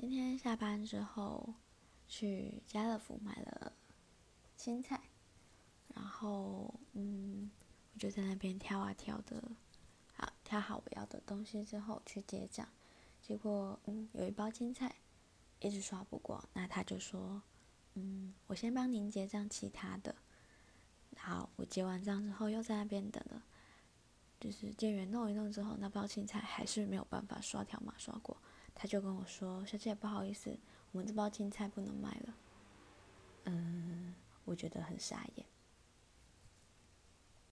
[0.00, 1.54] 今天下班之后
[2.06, 3.72] 去家乐福买了
[4.56, 5.00] 青菜，
[5.92, 7.50] 然后嗯，
[7.92, 9.42] 我就在那边挑啊挑的，
[10.14, 12.68] 好挑好我要的东西之后去结账，
[13.20, 14.94] 结果嗯有一包青菜
[15.58, 17.42] 一直刷不过，那他就说
[17.94, 20.14] 嗯我先帮您结账其他的，
[21.16, 23.42] 好我结完账之后又在那边等了，
[24.40, 28.36] 就是店员弄一弄之后那包青菜还是没有办法刷条码刷过。
[28.74, 30.56] 他就跟我说：“小姐，不好意思，
[30.92, 32.34] 我们这包青菜不能卖了。”
[33.46, 34.14] 嗯，
[34.44, 35.46] 我觉得很傻眼。